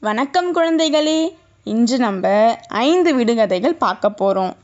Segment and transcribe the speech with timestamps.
[0.00, 1.36] வணக்கம் குழந்தைகளே.
[1.64, 4.56] இன்று நம்ம ஐந்து விடுகதைகள் பார்க்க போகிறோம்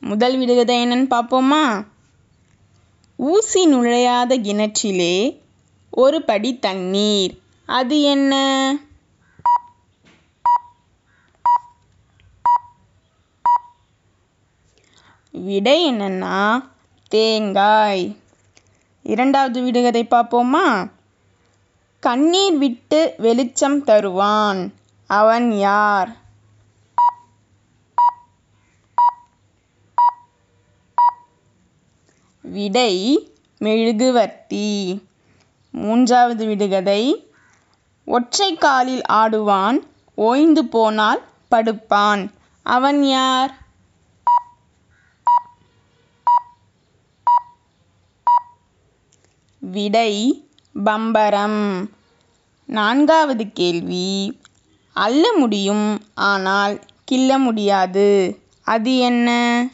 [0.00, 1.86] முதல் விடுகதை என்னன்னு பார்ப்போமா?
[3.16, 5.40] ஊசி நுழையாத கிணற்றிலே
[5.90, 7.38] ஒரு படி தண்ணீர்.
[7.66, 8.76] அது என்ன?
[15.30, 16.64] விடை என்னன்னா
[17.08, 18.16] தேங்காய்.
[19.02, 20.90] இரண்டாவது விடுகதை பார்ப்போமா?
[22.00, 24.72] கண்ணீர் விட்டு வெளிச்சம் தருவான்.
[25.06, 26.16] அவன் யார்?
[32.42, 35.02] விடை மெழுகுவர்த்தி.
[35.70, 37.30] மூன்றாவது விடுகதை.
[38.04, 42.30] ஒற்றை காலில் ஆடுவான் ஓய்ந்து போனால் படுப்பான்.
[42.62, 43.64] அவன் யார்?
[49.58, 50.45] விடை
[50.84, 51.90] பம்பரம்.
[52.66, 54.40] நான்காவது கேள்வி.
[54.92, 56.80] அள்ள முடியும் ஆனால்
[57.10, 58.38] கிள்ள முடியாது.
[58.62, 59.70] அது என்ன?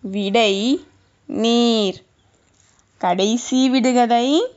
[0.00, 0.86] விடை
[1.26, 2.04] நீர்.
[2.98, 4.56] கடைசி விடுகதை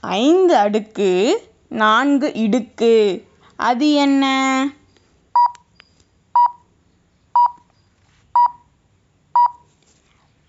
[0.00, 3.22] ஐந்து அடுக்கு நான்கு இடுக்கு.
[3.56, 4.24] அது என்ன?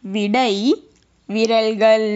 [0.06, 0.54] விடை
[1.30, 2.10] விரல்கள்.